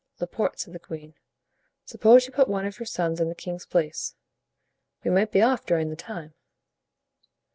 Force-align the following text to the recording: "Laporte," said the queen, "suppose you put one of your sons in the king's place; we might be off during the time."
"Laporte," 0.19 0.59
said 0.59 0.73
the 0.73 0.79
queen, 0.79 1.13
"suppose 1.85 2.25
you 2.25 2.31
put 2.31 2.47
one 2.47 2.65
of 2.65 2.79
your 2.79 2.87
sons 2.87 3.19
in 3.19 3.29
the 3.29 3.35
king's 3.35 3.67
place; 3.67 4.15
we 5.03 5.11
might 5.11 5.31
be 5.31 5.43
off 5.43 5.63
during 5.63 5.91
the 5.91 5.95
time." 5.95 6.33